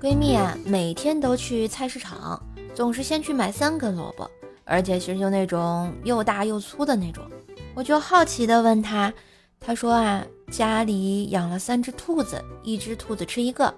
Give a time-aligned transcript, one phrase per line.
[0.00, 2.40] 闺蜜啊，每天都去菜市场，
[2.72, 4.30] 总是先去买三根萝卜，
[4.64, 7.24] 而且是就那种又大又粗的那种。
[7.74, 9.12] 我就好奇的问她，
[9.58, 13.74] 她说啊，家里养了三只兔子，一只兔子吃一个。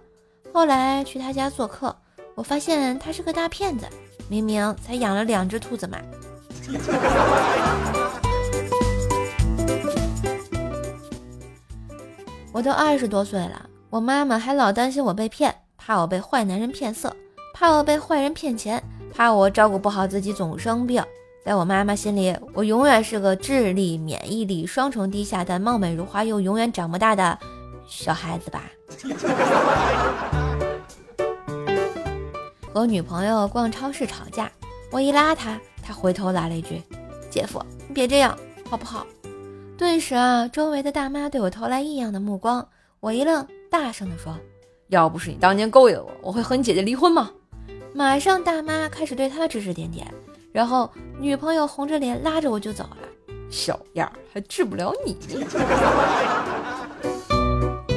[0.52, 1.96] 后来去她家做客，
[2.34, 3.86] 我发现她是个大骗子，
[4.28, 5.98] 明明才养了两只兔子嘛。
[12.52, 15.54] 我都二十多岁了，我妈妈还老担心我被骗。
[15.82, 17.16] 怕我被坏男人骗色，
[17.54, 18.80] 怕我被坏人骗钱，
[19.12, 21.02] 怕我照顾不好自己总生病。
[21.42, 27.36] 在我妈妈心里，我永远是个智力、免疫力双重低下但貌美如花又永远长不大的
[27.88, 28.70] 小孩子吧。
[32.72, 34.52] 和女朋友逛超市吵架，
[34.92, 36.82] 我一拉她，她回头来了一句
[37.30, 38.36] ：“姐夫，你别这样
[38.68, 39.06] 好不好？”
[39.78, 42.68] 顿时啊，周围的大妈对我投来异样的目光。
[43.00, 44.36] 我一愣，大声地说。
[44.90, 47.30] 要不是你当年勾引我，我会和你姐姐离婚吗？
[47.94, 50.12] 马上大妈开始对他指指点点，
[50.50, 52.96] 然后女朋友红着脸拉着我就走了。
[53.48, 55.16] 小样儿，还治不了你。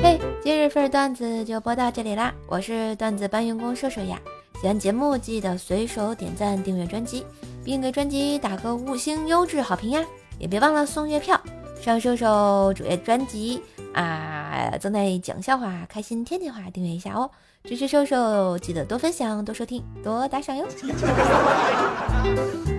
[0.03, 4.21] 嘿，今日份段子就播到这里啦，我是段子搬运工射手呀。
[4.61, 7.25] 喜欢节目记得随手点赞、订阅专辑，
[7.63, 10.05] 并给专辑打个五星优质好评呀！
[10.37, 11.41] 也别忘了送月票，
[11.81, 13.63] 上射手主页专辑。
[13.93, 17.29] 啊，正在讲笑话，开心天天话，订阅一下哦！
[17.63, 20.67] 支持瘦瘦，记得多分享、多收听、多打赏哟！